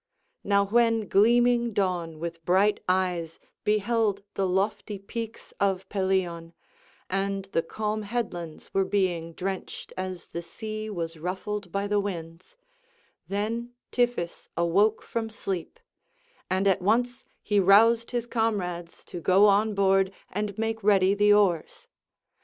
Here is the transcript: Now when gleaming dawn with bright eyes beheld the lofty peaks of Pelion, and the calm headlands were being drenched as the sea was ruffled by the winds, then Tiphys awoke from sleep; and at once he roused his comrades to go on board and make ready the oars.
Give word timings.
Now 0.43 0.65
when 0.65 1.07
gleaming 1.07 1.73
dawn 1.73 2.17
with 2.17 2.43
bright 2.43 2.79
eyes 2.89 3.37
beheld 3.63 4.23
the 4.33 4.47
lofty 4.47 4.97
peaks 4.97 5.53
of 5.59 5.87
Pelion, 5.89 6.53
and 7.07 7.45
the 7.51 7.61
calm 7.61 8.01
headlands 8.01 8.73
were 8.73 8.83
being 8.83 9.33
drenched 9.33 9.93
as 9.95 10.29
the 10.29 10.41
sea 10.41 10.89
was 10.89 11.17
ruffled 11.17 11.71
by 11.71 11.85
the 11.85 11.99
winds, 11.99 12.57
then 13.27 13.75
Tiphys 13.91 14.49
awoke 14.57 15.03
from 15.03 15.29
sleep; 15.29 15.79
and 16.49 16.67
at 16.67 16.81
once 16.81 17.23
he 17.43 17.59
roused 17.59 18.09
his 18.09 18.25
comrades 18.25 19.05
to 19.05 19.21
go 19.21 19.45
on 19.45 19.75
board 19.75 20.11
and 20.31 20.57
make 20.57 20.83
ready 20.83 21.13
the 21.13 21.31
oars. 21.31 21.87